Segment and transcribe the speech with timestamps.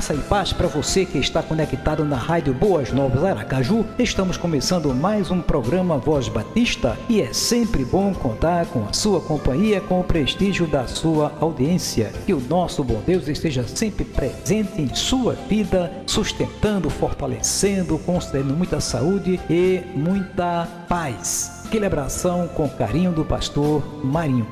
[0.00, 3.84] Graça e paz para você que está conectado na Rádio Boas Novas Aracaju.
[3.98, 9.20] Estamos começando mais um programa Voz Batista e é sempre bom contar com a sua
[9.20, 12.14] companhia, com o prestígio da sua audiência.
[12.24, 18.80] Que o nosso bom Deus esteja sempre presente em sua vida, sustentando, fortalecendo, concedendo muita
[18.80, 21.64] saúde e muita paz.
[21.66, 24.46] Aquele abração com carinho do pastor Marinho.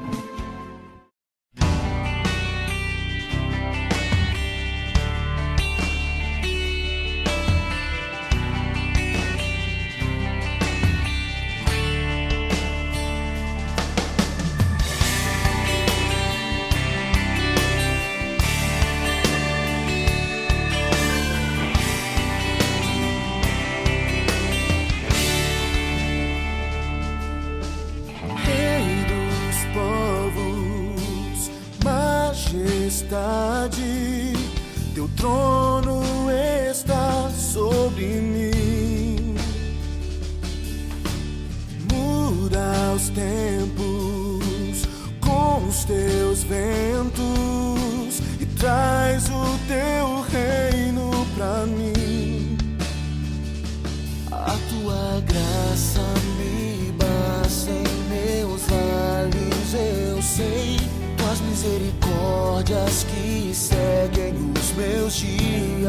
[63.04, 65.88] que seguem os meus dias.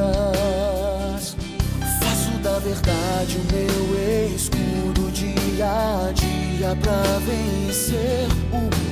[2.01, 8.88] Faço da verdade o meu escudo dia a dia pra vencer o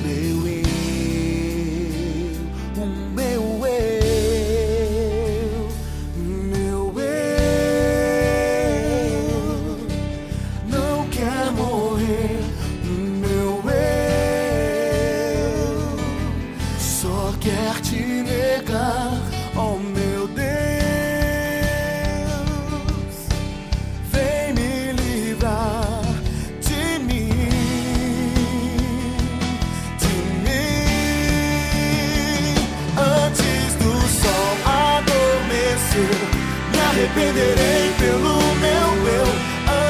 [37.08, 39.28] arrependerei pelo meu eu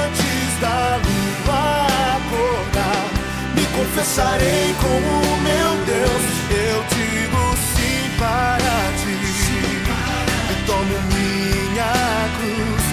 [0.04, 1.86] antes da lua
[2.16, 3.04] acordar.
[3.54, 6.24] Me confessarei com o meu Deus.
[6.50, 9.16] Eu digo sim para ti.
[10.50, 11.92] E tomo minha
[12.38, 12.84] cruz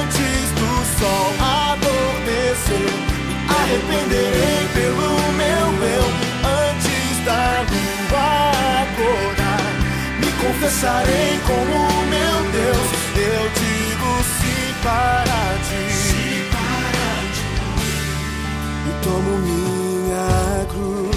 [0.00, 2.92] antes do sol adormecer.
[3.46, 6.06] Me arrependerei pelo meu eu
[6.68, 8.26] antes da lua
[8.82, 9.64] acordar.
[10.18, 12.99] Me confessarei com o meu Deus.
[13.16, 15.92] Eu digo sim para ti.
[15.92, 17.48] Sim para ti.
[18.88, 21.09] E tomo minha cruz.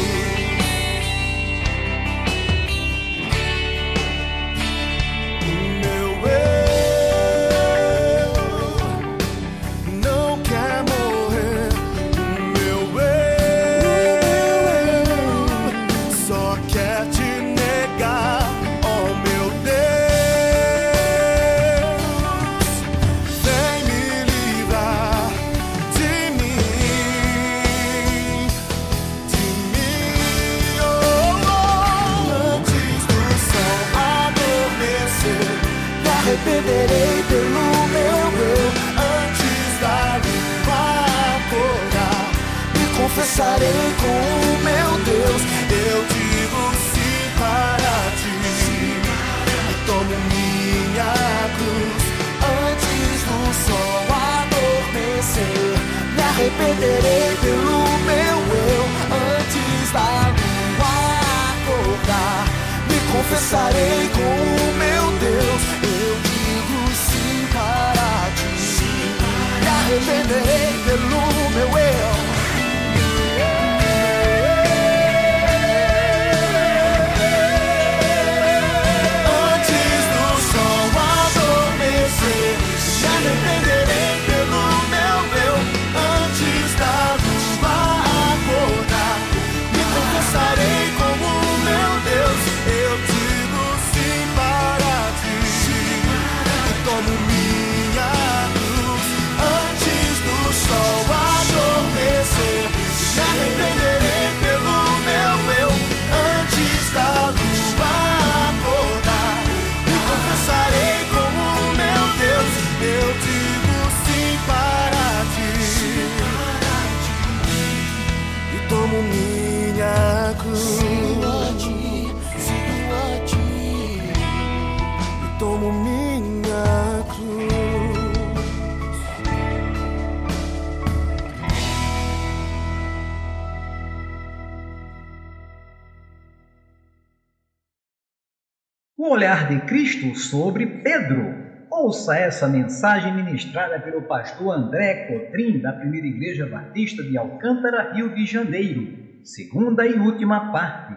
[139.23, 141.33] Olhar de Cristo sobre Pedro.
[141.71, 148.13] Ouça essa mensagem ministrada pelo pastor André Cotrim, da Primeira Igreja Batista de Alcântara, Rio
[148.13, 149.21] de Janeiro.
[149.23, 150.93] Segunda e última parte.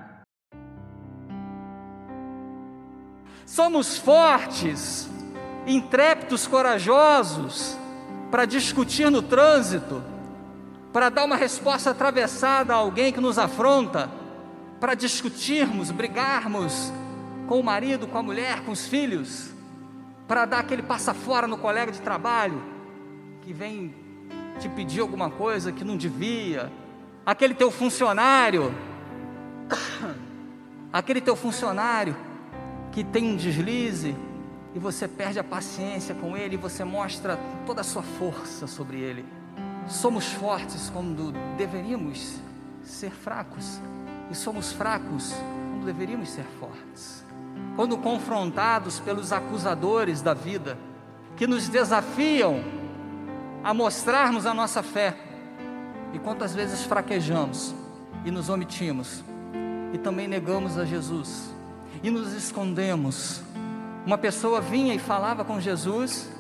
[3.46, 5.08] Somos fortes,
[5.64, 7.78] intrépidos, corajosos
[8.28, 10.02] para discutir no trânsito,
[10.93, 14.11] para dar uma resposta atravessada a alguém que nos afronta,
[14.81, 16.93] para discutirmos, brigarmos
[17.47, 19.51] com o marido, com a mulher, com os filhos,
[20.27, 22.63] para dar aquele passa fora no colega de trabalho
[23.43, 23.95] que vem
[24.59, 26.73] te pedir alguma coisa que não devia,
[27.25, 28.75] aquele teu funcionário,
[30.93, 32.17] aquele teu funcionário
[32.91, 34.17] que tem um deslize
[34.75, 38.99] e você perde a paciência com ele e você mostra toda a sua força sobre
[38.99, 39.25] ele.
[39.89, 42.41] Somos fortes quando deveríamos
[42.83, 43.81] ser fracos
[44.31, 45.33] e somos fracos
[45.71, 47.25] quando deveríamos ser fortes
[47.75, 50.79] quando confrontados pelos acusadores da vida,
[51.37, 52.62] que nos desafiam
[53.62, 55.17] a mostrarmos a nossa fé,
[56.12, 57.75] e quantas vezes fraquejamos
[58.25, 59.23] e nos omitimos,
[59.93, 61.53] e também negamos a Jesus,
[62.03, 63.43] e nos escondemos.
[64.06, 66.31] Uma pessoa vinha e falava com Jesus,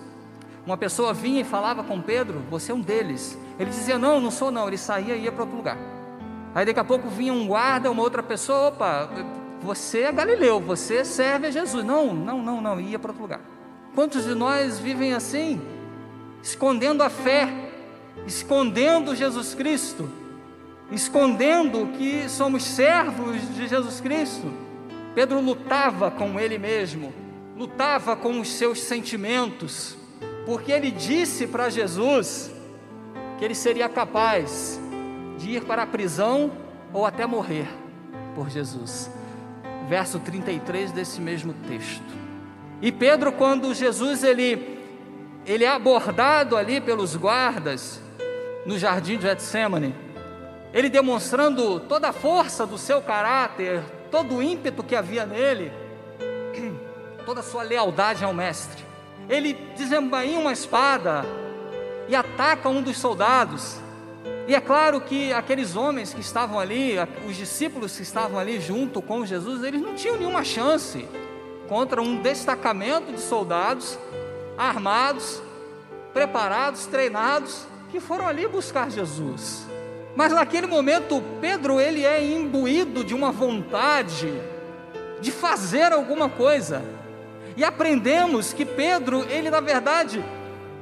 [0.64, 3.38] uma pessoa vinha e falava com Pedro, você é um deles.
[3.58, 4.66] Ele dizia: Não, não sou, não.
[4.66, 5.78] Ele saía e ia para outro lugar.
[6.54, 9.08] Aí daqui a pouco vinha um guarda, uma outra pessoa, opa,
[9.66, 11.84] você é Galileu, você serve a Jesus.
[11.84, 13.40] Não, não, não, não, ia para outro lugar.
[13.94, 15.60] Quantos de nós vivem assim,
[16.40, 17.48] escondendo a fé,
[18.26, 20.08] escondendo Jesus Cristo,
[20.92, 24.52] escondendo que somos servos de Jesus Cristo?
[25.14, 27.12] Pedro lutava com ele mesmo,
[27.56, 29.96] lutava com os seus sentimentos,
[30.44, 32.52] porque ele disse para Jesus
[33.38, 34.78] que ele seria capaz
[35.38, 36.52] de ir para a prisão
[36.92, 37.66] ou até morrer
[38.34, 39.10] por Jesus
[39.88, 42.04] verso 33 desse mesmo texto.
[42.82, 44.78] E Pedro, quando Jesus ele,
[45.46, 48.00] ele é abordado ali pelos guardas
[48.66, 49.94] no jardim de Getsemane,
[50.72, 55.72] ele demonstrando toda a força do seu caráter, todo o ímpeto que havia nele,
[57.24, 58.84] toda a sua lealdade ao mestre.
[59.28, 61.24] Ele desembainha uma espada
[62.08, 63.78] e ataca um dos soldados.
[64.46, 66.94] E é claro que aqueles homens que estavam ali,
[67.28, 71.06] os discípulos que estavam ali junto com Jesus, eles não tinham nenhuma chance
[71.68, 73.98] contra um destacamento de soldados
[74.56, 75.42] armados,
[76.14, 79.66] preparados, treinados, que foram ali buscar Jesus.
[80.14, 84.32] Mas naquele momento, Pedro ele é imbuído de uma vontade
[85.20, 86.82] de fazer alguma coisa.
[87.56, 90.24] E aprendemos que Pedro, ele na verdade,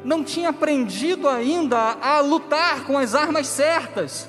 [0.04, 4.28] não tinha aprendido ainda a lutar com as armas certas,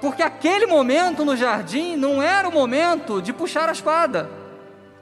[0.00, 4.30] porque aquele momento no jardim não era o momento de puxar a espada.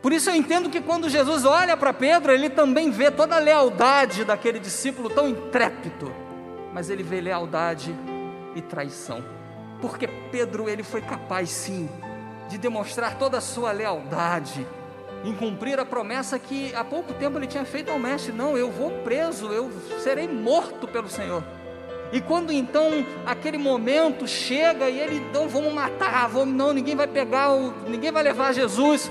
[0.02, 3.40] Por isso eu entendo que quando Jesus olha para Pedro, ele também vê toda a
[3.40, 6.12] lealdade daquele discípulo tão intrépido,
[6.72, 7.94] mas ele vê lealdade
[8.54, 9.24] e traição.
[9.80, 11.88] Porque Pedro ele foi capaz sim
[12.48, 14.66] de demonstrar toda a sua lealdade,
[15.24, 18.70] em cumprir a promessa que há pouco tempo ele tinha feito ao mestre: não, eu
[18.70, 21.42] vou preso, eu serei morto pelo Senhor.
[22.10, 27.06] E quando então aquele momento chega e ele, não, vamos matar, vamos, não, ninguém vai
[27.06, 27.50] pegar,
[27.86, 29.10] ninguém vai levar Jesus.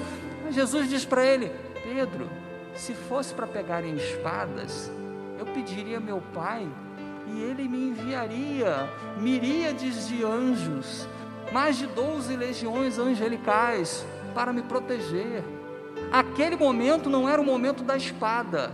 [0.49, 1.51] Jesus diz para ele:
[1.83, 2.27] Pedro,
[2.73, 4.91] se fosse para pegarem espadas,
[5.37, 6.67] eu pediria meu pai
[7.27, 11.07] e ele me enviaria miríades de anjos,
[11.51, 15.43] mais de doze legiões angelicais para me proteger.
[16.11, 18.71] Aquele momento não era o momento da espada,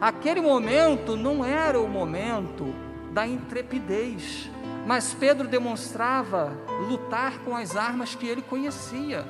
[0.00, 2.72] aquele momento não era o momento
[3.12, 4.48] da intrepidez,
[4.86, 6.52] mas Pedro demonstrava
[6.88, 9.26] lutar com as armas que ele conhecia,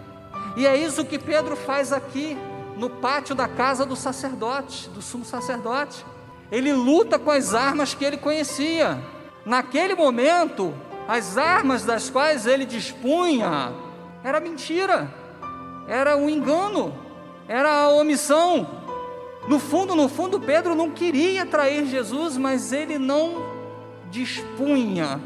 [0.56, 2.36] e é isso que Pedro faz aqui
[2.76, 6.04] no pátio da casa do sacerdote, do sumo sacerdote.
[6.50, 8.98] Ele luta com as armas que ele conhecia.
[9.44, 10.72] Naquele momento,
[11.06, 13.72] as armas das quais ele dispunha
[14.22, 15.12] era mentira,
[15.86, 16.94] era um engano,
[17.48, 18.68] era a omissão.
[19.48, 23.42] No fundo, no fundo, Pedro não queria trair Jesus, mas ele não
[24.10, 25.18] dispunha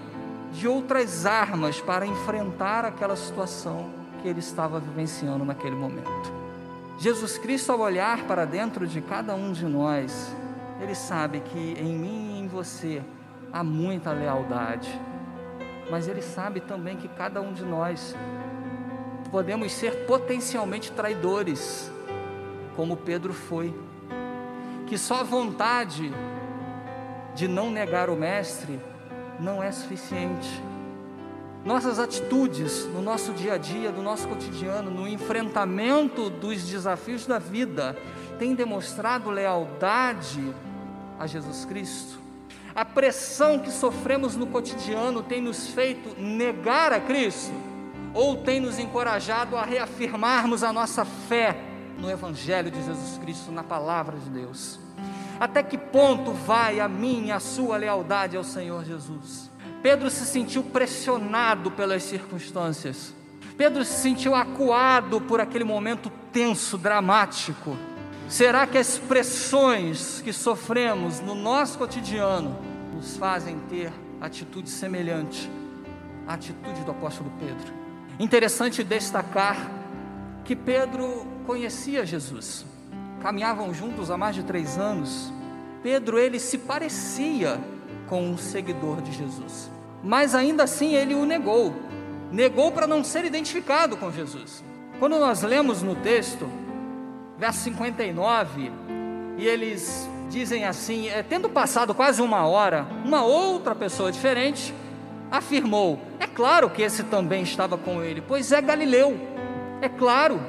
[0.52, 3.90] de outras armas para enfrentar aquela situação
[4.22, 6.32] que ele estava vivenciando naquele momento.
[6.98, 10.32] Jesus Cristo, ao olhar para dentro de cada um de nós,
[10.80, 13.02] ele sabe que em mim e em você
[13.52, 14.88] há muita lealdade,
[15.90, 18.14] mas ele sabe também que cada um de nós
[19.30, 21.91] podemos ser potencialmente traidores
[22.76, 23.74] como Pedro foi,
[24.86, 26.12] que só a vontade
[27.34, 28.78] de não negar o Mestre
[29.40, 30.62] não é suficiente.
[31.64, 37.38] nossas atitudes no nosso dia a dia, no nosso cotidiano, no enfrentamento dos desafios da
[37.38, 37.96] vida,
[38.38, 40.52] têm demonstrado lealdade
[41.18, 42.18] a Jesus Cristo?
[42.74, 47.52] A pressão que sofremos no cotidiano tem nos feito negar a Cristo?
[48.14, 51.71] Ou tem nos encorajado a reafirmarmos a nossa fé
[52.02, 54.80] no Evangelho de Jesus Cristo, na palavra de Deus?
[55.38, 59.48] Até que ponto vai a minha, a sua lealdade ao Senhor Jesus?
[59.80, 63.14] Pedro se sentiu pressionado pelas circunstâncias.
[63.56, 67.76] Pedro se sentiu acuado por aquele momento tenso, dramático.
[68.28, 72.58] Será que as pressões que sofremos no nosso cotidiano
[72.92, 75.48] nos fazem ter atitude semelhante
[76.26, 77.72] à atitude do apóstolo Pedro?
[78.18, 79.81] Interessante destacar
[80.44, 82.64] que Pedro conhecia Jesus,
[83.20, 85.32] caminhavam juntos há mais de três anos.
[85.82, 87.60] Pedro, ele se parecia
[88.08, 89.70] com um seguidor de Jesus,
[90.02, 91.74] mas ainda assim ele o negou,
[92.30, 94.62] negou para não ser identificado com Jesus.
[94.98, 96.48] Quando nós lemos no texto,
[97.38, 98.70] verso 59,
[99.36, 104.74] e eles dizem assim: é, tendo passado quase uma hora, uma outra pessoa diferente
[105.30, 109.31] afirmou: É claro que esse também estava com ele, pois é Galileu.
[109.82, 110.40] É claro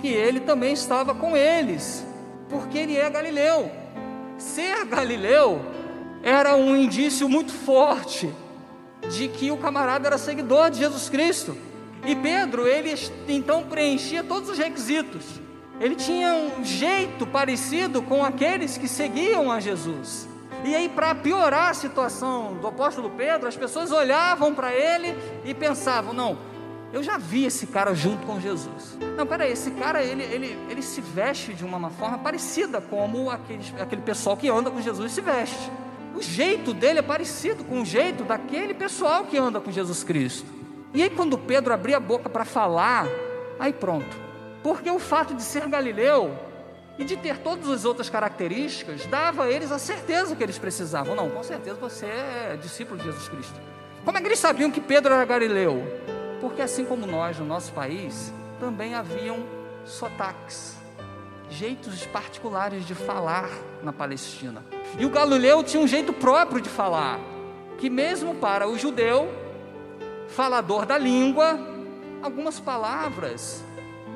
[0.00, 2.06] que ele também estava com eles,
[2.48, 3.68] porque ele é Galileu.
[4.38, 5.60] Ser Galileu
[6.22, 8.32] era um indício muito forte
[9.10, 11.56] de que o camarada era seguidor de Jesus Cristo.
[12.06, 12.94] E Pedro, ele
[13.26, 15.42] então preenchia todos os requisitos
[15.82, 20.28] ele tinha um jeito parecido com aqueles que seguiam a Jesus.
[20.64, 25.12] E aí, para piorar a situação do apóstolo Pedro, as pessoas olhavam para ele
[25.44, 26.38] e pensavam: não,
[26.92, 28.98] eu já vi esse cara junto com Jesus.
[29.16, 33.62] Não, peraí, esse cara ele, ele, ele se veste de uma forma parecida como aquele,
[33.80, 35.70] aquele pessoal que anda com Jesus se veste.
[36.14, 40.46] O jeito dele é parecido com o jeito daquele pessoal que anda com Jesus Cristo.
[40.92, 43.06] E aí, quando Pedro abria a boca para falar,
[43.58, 44.14] aí pronto,
[44.62, 46.38] porque o fato de ser galileu
[46.98, 51.16] e de ter todas as outras características dava a eles a certeza que eles precisavam.
[51.16, 53.58] Não, com certeza você é discípulo de Jesus Cristo.
[54.04, 55.82] Como é que eles sabiam que Pedro era galileu?
[56.42, 59.44] Porque assim como nós no nosso país, também haviam
[59.84, 60.76] sotaques,
[61.48, 63.48] jeitos particulares de falar
[63.80, 64.64] na Palestina.
[64.98, 67.20] E o galileu tinha um jeito próprio de falar,
[67.78, 69.32] que mesmo para o judeu,
[70.30, 71.56] falador da língua,
[72.20, 73.62] algumas palavras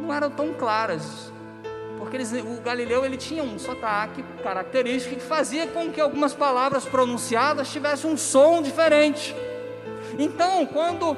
[0.01, 1.33] não eram tão claras.
[1.97, 6.85] Porque eles, o Galileu ele tinha um sotaque característico que fazia com que algumas palavras
[6.85, 9.35] pronunciadas tivessem um som diferente.
[10.19, 11.17] Então, quando,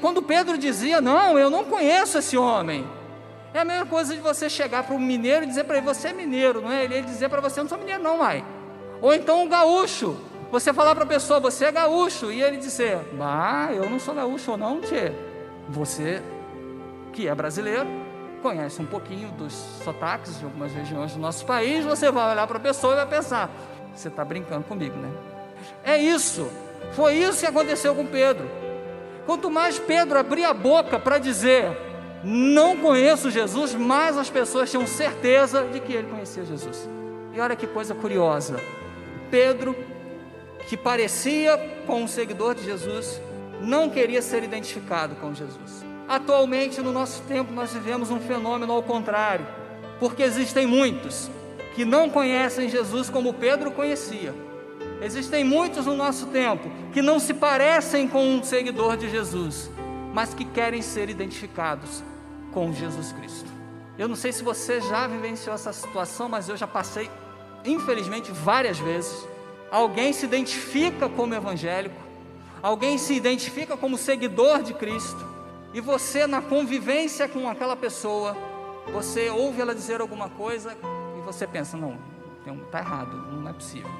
[0.00, 2.86] quando Pedro dizia, não, eu não conheço esse homem,
[3.54, 6.08] é a mesma coisa de você chegar para um mineiro e dizer para ele, você
[6.08, 6.84] é mineiro, não é?
[6.84, 8.44] Ele dizer para você, eu não sou mineiro não, mãe.
[9.00, 10.16] Ou então um gaúcho,
[10.50, 14.14] você falar para a pessoa, você é gaúcho, e ele dizer, bah, eu não sou
[14.14, 15.12] gaúcho não, tchê.
[15.68, 16.22] Você
[17.12, 17.86] que é brasileiro,
[18.42, 19.52] conhece um pouquinho dos
[19.84, 23.06] sotaques de algumas regiões do nosso país, você vai olhar para a pessoa e vai
[23.06, 23.50] pensar:
[23.94, 25.10] você está brincando comigo, né?
[25.84, 26.50] É isso,
[26.92, 28.48] foi isso que aconteceu com Pedro.
[29.26, 31.76] Quanto mais Pedro abria a boca para dizer,
[32.24, 36.88] não conheço Jesus, mais as pessoas tinham certeza de que ele conhecia Jesus.
[37.34, 38.60] E olha que coisa curiosa:
[39.30, 39.74] Pedro,
[40.68, 43.20] que parecia com um seguidor de Jesus,
[43.60, 45.84] não queria ser identificado com Jesus.
[46.08, 49.46] Atualmente, no nosso tempo, nós vivemos um fenômeno ao contrário,
[49.98, 51.30] porque existem muitos
[51.74, 54.34] que não conhecem Jesus como Pedro conhecia.
[55.00, 59.70] Existem muitos no nosso tempo que não se parecem com um seguidor de Jesus,
[60.12, 62.02] mas que querem ser identificados
[62.52, 63.50] com Jesus Cristo.
[63.98, 67.10] Eu não sei se você já vivenciou essa situação, mas eu já passei,
[67.64, 69.26] infelizmente, várias vezes.
[69.70, 71.96] Alguém se identifica como evangélico,
[72.62, 75.32] alguém se identifica como seguidor de Cristo,
[75.74, 78.36] e você, na convivência com aquela pessoa,
[78.92, 80.76] você ouve ela dizer alguma coisa
[81.16, 81.98] e você pensa: não,
[82.66, 83.90] está errado, não é possível.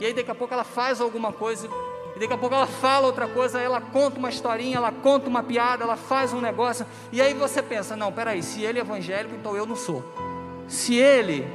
[0.00, 1.68] E aí, daqui a pouco, ela faz alguma coisa,
[2.16, 5.42] e daqui a pouco, ela fala outra coisa, ela conta uma historinha, ela conta uma
[5.42, 9.34] piada, ela faz um negócio, e aí você pensa: não, peraí, se ele é evangélico,
[9.34, 10.04] então eu não sou.
[10.68, 11.46] Se ele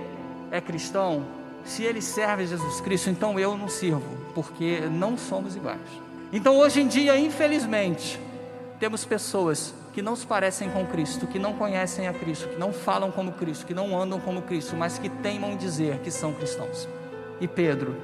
[0.51, 1.25] é cristão,
[1.63, 5.81] se ele serve Jesus Cristo, então eu não sirvo, porque não somos iguais.
[6.31, 8.19] Então, hoje em dia, infelizmente,
[8.79, 12.71] temos pessoas que não se parecem com Cristo, que não conhecem a Cristo, que não
[12.71, 16.87] falam como Cristo, que não andam como Cristo, mas que teimam dizer que são cristãos.
[17.41, 17.95] E Pedro,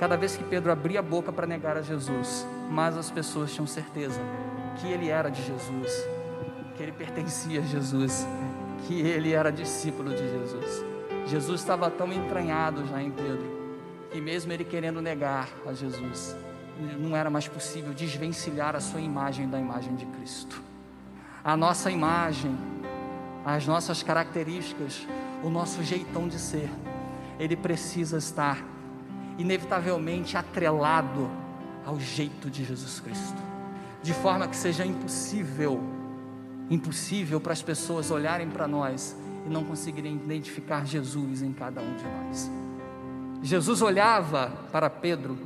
[0.00, 3.66] cada vez que Pedro abria a boca para negar a Jesus, mais as pessoas tinham
[3.66, 4.18] certeza
[4.80, 5.92] que ele era de Jesus,
[6.74, 8.26] que ele pertencia a Jesus,
[8.86, 10.86] que ele era discípulo de Jesus.
[11.26, 13.44] Jesus estava tão entranhado já em Pedro,
[14.10, 16.34] que mesmo ele querendo negar a Jesus,
[16.98, 20.62] não era mais possível desvencilhar a sua imagem da imagem de Cristo.
[21.44, 22.56] A nossa imagem,
[23.44, 25.06] as nossas características,
[25.44, 26.70] o nosso jeitão de ser,
[27.38, 28.79] ele precisa estar
[29.40, 31.30] inevitavelmente atrelado
[31.84, 33.42] ao jeito de Jesus Cristo,
[34.02, 35.80] de forma que seja impossível,
[36.68, 39.16] impossível para as pessoas olharem para nós
[39.46, 42.50] e não conseguirem identificar Jesus em cada um de nós.
[43.42, 45.38] Jesus olhava para Pedro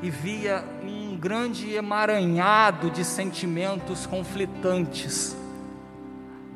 [0.00, 5.36] e via um grande emaranhado de sentimentos conflitantes,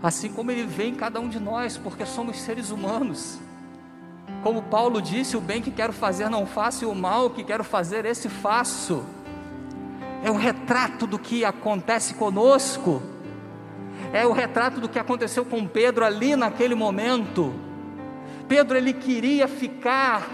[0.00, 3.42] assim como ele vê em cada um de nós, porque somos seres humanos.
[4.43, 7.63] Como Paulo disse: o bem que quero fazer não faço, e o mal que quero
[7.63, 9.05] fazer, esse faço.
[10.25, 13.03] É um retrato do que acontece conosco,
[14.13, 17.53] é o retrato do que aconteceu com Pedro ali naquele momento.
[18.49, 20.29] Pedro ele queria ficar,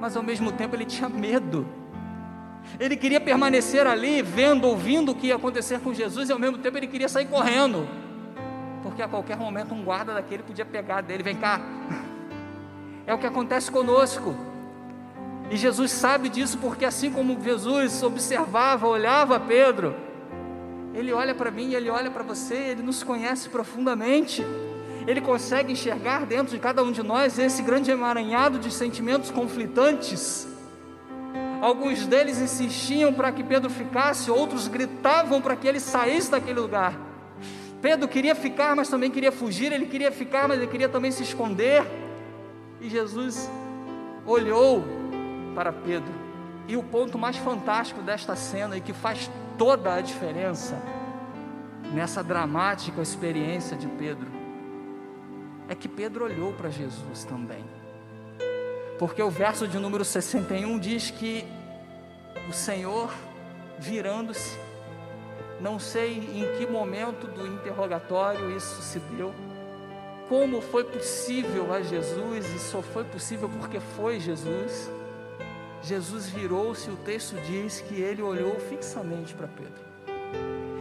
[0.00, 1.66] mas ao mesmo tempo ele tinha medo.
[2.78, 6.58] Ele queria permanecer ali, vendo, ouvindo o que ia acontecer com Jesus, e ao mesmo
[6.58, 7.88] tempo ele queria sair correndo,
[8.82, 11.60] porque a qualquer momento um guarda daquele podia pegar dele: vem cá.
[13.06, 14.34] É o que acontece conosco.
[15.50, 19.94] E Jesus sabe disso, porque assim como Jesus observava, olhava Pedro,
[20.94, 24.44] ele olha para mim, ele olha para você, ele nos conhece profundamente.
[25.06, 30.48] Ele consegue enxergar dentro de cada um de nós esse grande emaranhado de sentimentos conflitantes
[31.62, 36.98] Alguns deles insistiam para que Pedro ficasse, outros gritavam para que ele saísse daquele lugar.
[37.80, 41.22] Pedro queria ficar, mas também queria fugir, ele queria ficar, mas ele queria também se
[41.22, 41.84] esconder.
[42.82, 43.50] E Jesus
[44.26, 44.84] olhou
[45.54, 46.12] para Pedro.
[46.68, 50.80] E o ponto mais fantástico desta cena e que faz toda a diferença
[51.94, 54.28] nessa dramática experiência de Pedro
[55.68, 57.64] é que Pedro olhou para Jesus também
[59.02, 61.44] porque o verso de número 61 diz que
[62.48, 63.12] o Senhor,
[63.76, 64.56] virando-se,
[65.60, 69.34] não sei em que momento do interrogatório isso se deu,
[70.32, 74.90] como foi possível a Jesus, e só foi possível porque foi Jesus.
[75.82, 79.82] Jesus virou-se, o texto diz que ele olhou fixamente para Pedro.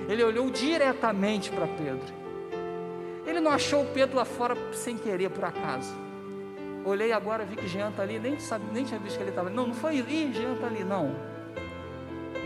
[0.08, 2.14] Ele olhou diretamente para Pedro.
[3.28, 5.94] Ele não achou Pedro lá fora sem querer, por acaso.
[6.86, 9.50] Olhei agora, vi que Jean está ali, nem, sabe, nem tinha visto que ele estava
[9.50, 9.56] ali.
[9.58, 11.14] Não, não foi, ih, Jean está ali, não.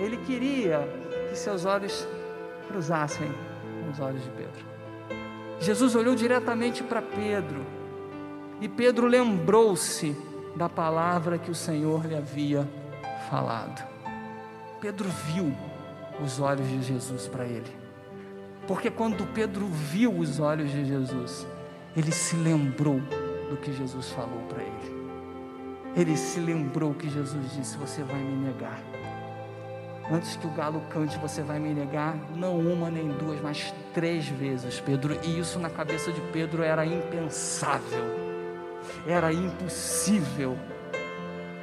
[0.02, 0.80] Ele queria
[1.30, 2.08] que seus olhos
[2.68, 3.32] cruzassem
[3.84, 4.75] com os olhos de Pedro.
[5.60, 7.66] Jesus olhou diretamente para Pedro,
[8.62, 10.16] e Pedro lembrou-se
[10.56, 12.68] da palavra que o Senhor lhe havia
[13.30, 13.86] falado.
[14.80, 15.56] Pedro viu
[16.24, 17.72] os olhos de Jesus para ele,
[18.68, 21.46] porque quando Pedro viu os olhos de Jesus,
[21.96, 23.00] ele se lembrou
[23.50, 24.96] do que Jesus falou para ele.
[25.96, 28.80] Ele se lembrou que Jesus disse: Você vai me negar.
[30.12, 34.28] Antes que o galo cante, você vai me negar, não uma nem duas, mas três
[34.28, 35.18] vezes, Pedro.
[35.24, 38.04] E isso na cabeça de Pedro era impensável,
[39.08, 40.56] era impossível.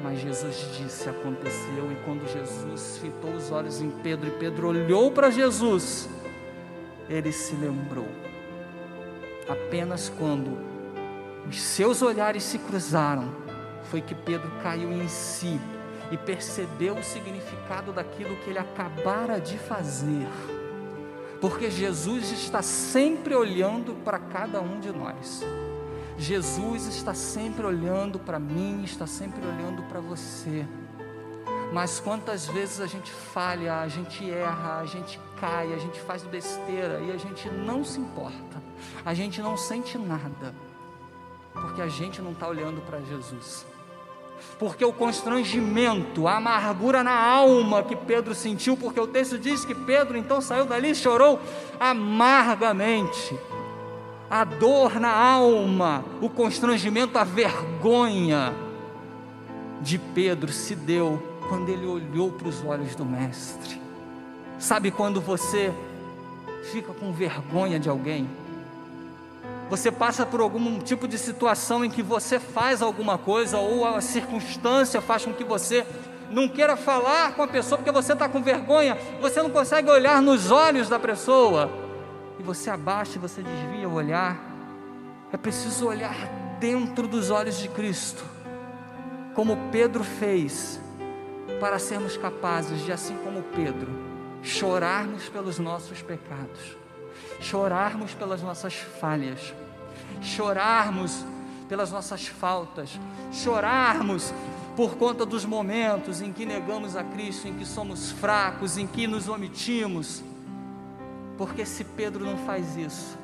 [0.03, 1.93] Mas Jesus disse: aconteceu.
[1.93, 6.09] E quando Jesus fitou os olhos em Pedro e Pedro olhou para Jesus,
[7.09, 8.09] ele se lembrou.
[9.49, 10.59] Apenas quando
[11.49, 13.33] os seus olhares se cruzaram,
[13.85, 15.61] foi que Pedro caiu em si
[16.13, 20.29] e percebeu o significado daquilo que ele acabara de fazer.
[21.41, 25.43] Porque Jesus está sempre olhando para cada um de nós.
[26.19, 30.65] Jesus está sempre olhando para mim, está sempre olhando para você.
[31.73, 36.23] Mas quantas vezes a gente falha, a gente erra, a gente cai, a gente faz
[36.23, 38.63] besteira e a gente não se importa,
[39.05, 40.55] a gente não sente nada
[41.55, 43.67] porque a gente não está olhando para Jesus.
[44.59, 49.75] Porque o constrangimento, a amargura na alma que Pedro sentiu, porque o texto diz que
[49.75, 51.41] Pedro então saiu dali e chorou
[51.81, 53.37] amargamente.
[54.31, 58.55] A dor na alma, o constrangimento, a vergonha
[59.81, 63.81] de Pedro se deu quando ele olhou para os olhos do Mestre.
[64.59, 65.73] Sabe quando você
[66.71, 68.29] fica com vergonha de alguém?
[69.73, 74.03] Você passa por algum tipo de situação em que você faz alguma coisa ou a
[74.03, 75.87] circunstância faz com que você
[76.31, 80.21] não queira falar com a pessoa porque você está com vergonha, você não consegue olhar
[80.21, 81.71] nos olhos da pessoa
[82.39, 84.39] e você abaixa e você desvia o olhar.
[85.33, 86.29] É preciso olhar
[86.61, 88.23] dentro dos olhos de Cristo,
[89.35, 90.79] como Pedro fez,
[91.59, 93.91] para sermos capazes de, assim como Pedro,
[94.43, 96.82] chorarmos pelos nossos pecados
[97.43, 99.53] chorarmos pelas nossas falhas,
[100.23, 101.25] chorarmos
[101.69, 102.99] pelas nossas faltas,
[103.33, 104.33] chorarmos
[104.77, 109.07] por conta dos momentos em que negamos a Cristo, em que somos fracos, em que
[109.07, 110.23] nos omitimos.
[111.37, 113.19] Porque se Pedro não faz isso,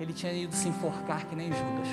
[0.00, 1.88] ele tinha ido se enforcar que nem Judas.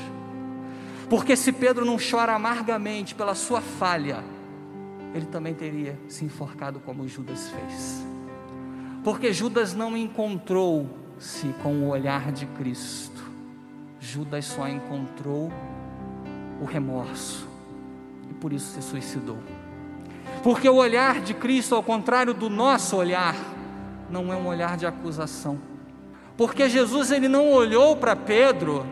[1.10, 4.24] Porque se Pedro não chora amargamente pela sua falha,
[5.14, 8.04] ele também teria se enforcado como Judas fez.
[9.04, 9.96] Porque Judas não
[11.14, 13.24] encontrou-se com o olhar de Cristo.
[14.00, 15.52] Judas só encontrou
[16.62, 17.48] o remorso
[18.30, 19.38] e por isso se suicidou.
[20.42, 23.36] Porque o olhar de Cristo, ao contrário do nosso olhar,
[24.10, 25.58] não é um olhar de acusação.
[26.36, 28.86] Porque Jesus ele não olhou para Pedro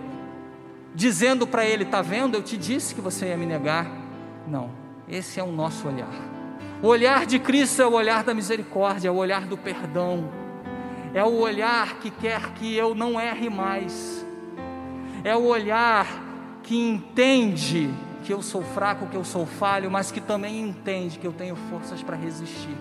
[0.93, 2.36] dizendo para ele: "Tá vendo?
[2.36, 3.88] Eu te disse que você ia me negar".
[4.47, 4.69] Não.
[5.10, 6.13] Esse é o nosso olhar.
[6.81, 10.40] O olhar de Cristo é o olhar da misericórdia, é o olhar do perdão.
[11.13, 14.26] É o olhar que quer que eu não erre mais.
[15.24, 16.08] É o olhar
[16.63, 17.93] que entende
[18.24, 21.56] que eu sou fraco, que eu sou falho, mas que também entende que eu tenho
[21.69, 22.78] forças para resistir.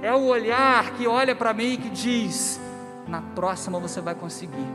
[0.00, 2.60] É o olhar que olha para mim e que diz:
[3.06, 4.66] na próxima você vai conseguir.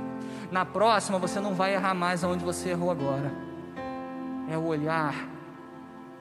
[0.52, 3.32] Na próxima você não vai errar mais aonde você errou agora.
[4.50, 5.14] É o olhar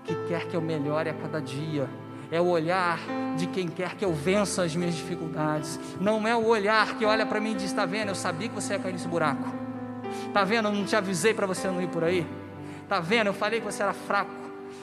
[0.04, 1.88] que quer que eu melhore a cada dia.
[2.30, 2.98] É o olhar
[3.36, 5.78] de quem quer que eu vença as minhas dificuldades.
[6.00, 8.08] Não é o olhar que olha para mim e diz: Está vendo?
[8.08, 9.44] Eu sabia que você ia cair nesse buraco.
[10.26, 10.68] Está vendo?
[10.68, 12.26] Eu não te avisei para você não ir por aí.
[12.82, 13.28] Está vendo?
[13.28, 14.30] Eu falei que você era fraco.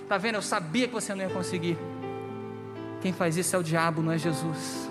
[0.01, 0.35] Está vendo?
[0.35, 1.77] Eu sabia que você não ia conseguir.
[3.01, 4.89] Quem faz isso é o diabo, não é Jesus.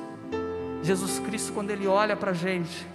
[0.82, 2.86] Jesus Cristo, quando Ele olha para a gente,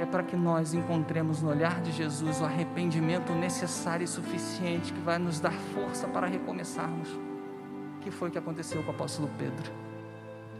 [0.00, 5.00] é para que nós encontremos no olhar de Jesus o arrependimento necessário e suficiente que
[5.00, 7.08] vai nos dar força para recomeçarmos.
[8.08, 9.70] O que foi que aconteceu com o apóstolo Pedro?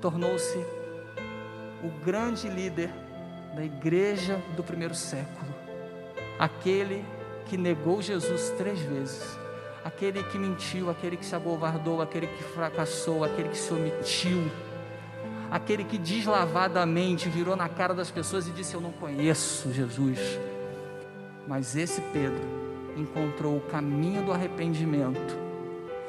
[0.02, 0.58] Tornou-se
[1.82, 2.90] o grande líder
[3.56, 5.50] da igreja do primeiro século,
[6.38, 7.02] aquele
[7.46, 9.38] que negou Jesus três vezes,
[9.82, 14.44] aquele que mentiu, aquele que se agovardou, aquele que fracassou, aquele que se omitiu
[15.50, 20.38] aquele que deslavadamente virou na cara das pessoas e disse: Eu não conheço Jesus.
[21.46, 22.42] Mas esse Pedro
[22.94, 25.47] encontrou o caminho do arrependimento,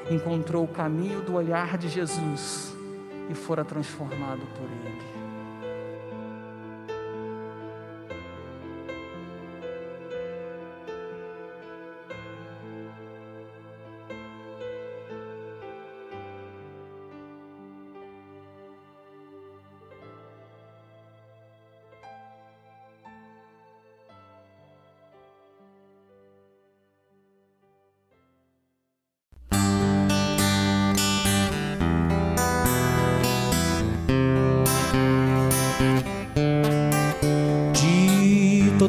[0.09, 2.75] encontrou o caminho do olhar de Jesus
[3.29, 5.08] e fora transformado por ele.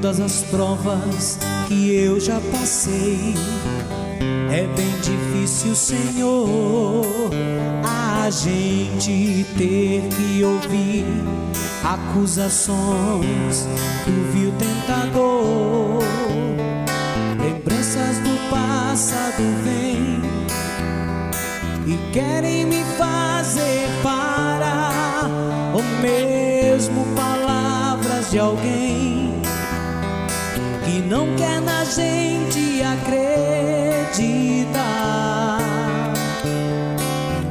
[0.01, 3.35] Todas as provas que eu já passei.
[4.51, 7.31] É bem difícil, Senhor,
[7.85, 11.05] a gente ter que ouvir
[11.85, 13.67] acusações
[14.07, 16.03] do vil tentador.
[17.39, 20.23] Lembranças do passado vêm
[21.87, 25.29] e querem me fazer parar,
[25.75, 29.20] ou mesmo palavras de alguém
[31.11, 34.39] não quer na gente acreditar.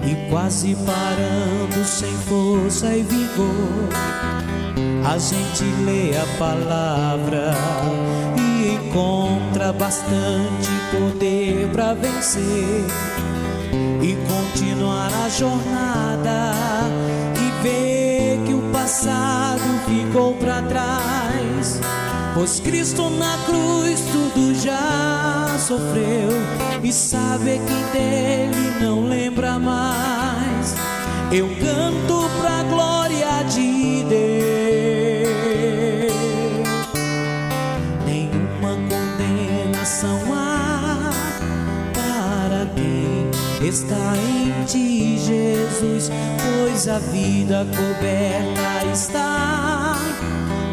[0.02, 3.90] E quase parando sem força e vigor,
[5.06, 7.54] a gente lê a palavra
[8.38, 12.86] e encontra bastante poder para vencer
[14.02, 16.54] e continuar a jornada
[17.36, 21.59] e ver que o passado ficou para trás
[22.34, 26.30] Pois Cristo na cruz tudo já sofreu
[26.84, 30.76] e sabe que dele não lembra mais.
[31.32, 34.20] Eu canto pra glória de Deus.
[38.06, 41.12] Nenhuma condenação há
[41.94, 46.10] para quem está em ti, Jesus,
[46.42, 49.98] pois a vida coberta está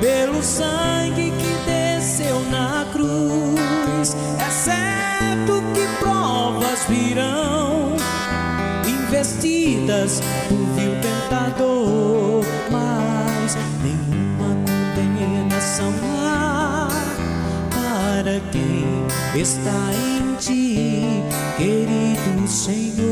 [0.01, 4.17] pelo sangue que desceu na cruz.
[4.39, 7.97] É certo que provas virão,
[8.87, 14.55] investidas por vil tentador, mas nenhuma
[14.95, 16.89] condenação há
[17.71, 21.23] para quem está em ti,
[21.57, 23.06] querido Senhor.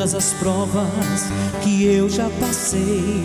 [0.00, 3.22] Todas as provas que eu já passei.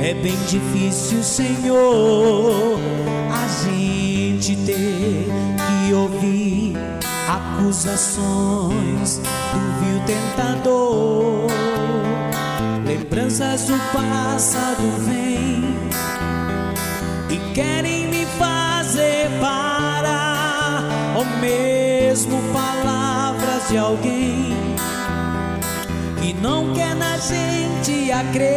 [0.00, 2.80] É bem difícil, Senhor,
[3.30, 5.24] a gente ter
[5.86, 6.74] que ouvir
[7.28, 9.18] acusações
[9.52, 11.46] do vil tentador.
[12.84, 15.76] Lembranças do passado vêm
[17.30, 20.82] e querem me fazer parar,
[21.16, 24.71] ou mesmo palavras de alguém
[26.42, 28.48] não quer na gente acreditar.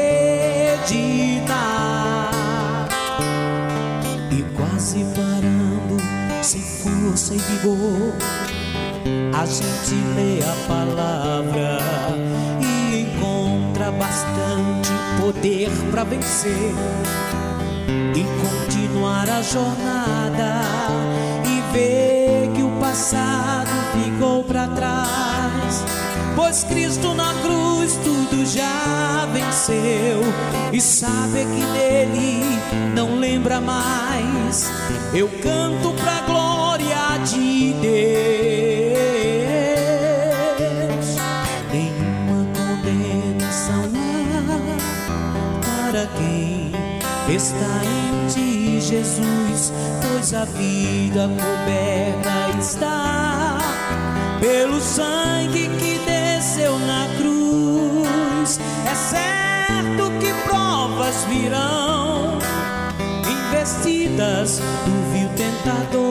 [4.32, 5.98] E quase parando,
[6.41, 8.13] sem força e vigor,
[9.39, 11.78] a gente lê a palavra
[12.60, 16.74] e encontra bastante poder para vencer
[18.15, 20.62] e continuar a jornada
[21.45, 25.86] e ver que o passado ficou para trás
[26.36, 30.21] Pois Cristo na cruz tudo já venceu
[30.74, 32.43] e sabe que dele
[32.93, 34.69] não lembra mais.
[35.13, 37.95] Eu canto pra glória de Deus.
[41.71, 43.91] Nenhuma condenação
[45.63, 46.71] há para quem
[47.34, 49.71] está em ti, Jesus,
[50.02, 53.58] pois a vida coberta está
[54.39, 55.94] pelo sangue que
[61.36, 62.39] virão,
[63.28, 66.04] investidas do vil tentador,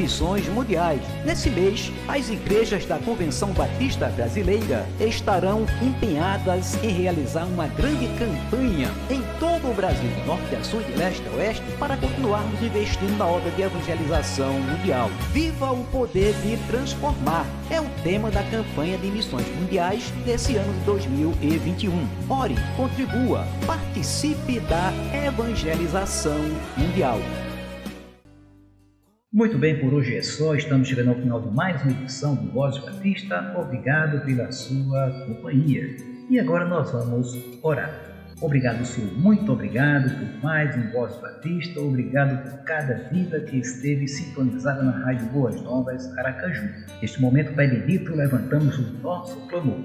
[0.00, 1.02] missões mundiais.
[1.26, 8.90] Nesse mês, as igrejas da Convenção Batista Brasileira estarão empenhadas em realizar uma grande campanha
[9.10, 13.26] em todo o Brasil, norte a sul, de leste a oeste, para continuarmos investindo na
[13.26, 15.10] obra de evangelização mundial.
[15.32, 17.44] Viva o poder de transformar!
[17.70, 22.08] É o tema da campanha de missões mundiais desse ano de 2021.
[22.28, 24.92] Ore, contribua, participe da
[25.26, 26.40] evangelização
[26.76, 27.20] mundial.
[29.32, 30.56] Muito bem, por hoje é só.
[30.56, 33.54] Estamos chegando ao final de mais uma edição do Voz Batista.
[33.56, 35.86] Obrigado pela sua companhia.
[36.28, 37.94] E agora nós vamos orar.
[38.40, 39.12] Obrigado, Senhor.
[39.16, 41.80] Muito obrigado por mais um Voz Batista.
[41.80, 46.68] Obrigado por cada vida que esteve sintonizada na Rádio Boas Novas Aracaju.
[47.00, 49.78] Neste momento, Pai bendito, levantamos o nosso clamor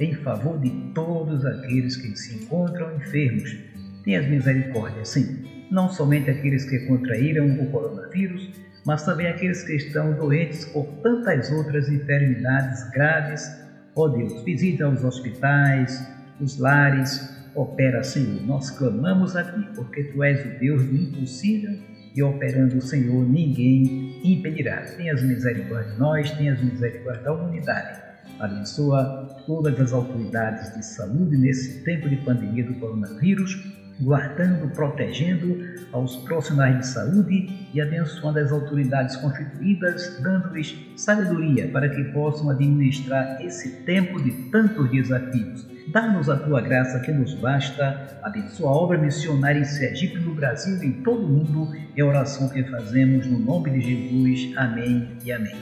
[0.00, 3.56] em favor de todos aqueles que se encontram enfermos.
[4.02, 5.38] Tenha misericórdia, Senhor.
[5.70, 8.50] Não somente aqueles que contraíram o coronavírus,
[8.88, 13.46] mas também aqueles que estão doentes por tantas outras enfermidades graves.
[13.94, 18.40] Ó oh Deus, visita os hospitais, os lares, opera, Senhor.
[18.46, 21.78] Nós clamamos a Ti, porque Tu és o Deus do impossível
[22.16, 24.80] e operando o Senhor, ninguém impedirá.
[24.96, 28.00] Tenhas misericórdia de nós, tenhas misericórdia da humanidade.
[28.40, 35.58] Abençoa todas as autoridades de saúde nesse tempo de pandemia do coronavírus guardando, protegendo
[35.92, 43.44] aos profissionais de saúde e abençoando as autoridades constituídas, dando-lhes sabedoria para que possam administrar
[43.44, 45.66] esse tempo de tantos desafios.
[45.88, 48.18] Dá-nos a tua graça que nos basta.
[48.22, 51.74] Abençoa a obra missionária em Sergipe, no Brasil e em todo o mundo.
[51.96, 54.56] É a oração que fazemos no nome de Jesus.
[54.56, 55.56] Amém e amém.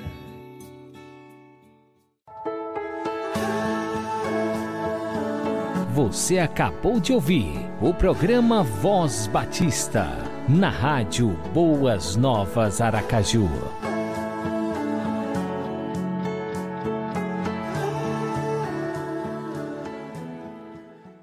[5.94, 10.09] Você acabou de ouvir o programa Voz Batista,
[10.49, 13.49] na rádio Boas Novas Aracaju.